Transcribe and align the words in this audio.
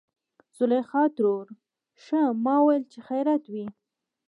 زليخا 0.57 1.03
ترور 1.15 1.47
:ښا 2.03 2.21
ما 2.43 2.55
ويل 2.65 2.83
چې 2.91 2.99
خېرت 3.07 3.43
وي. 3.53 3.65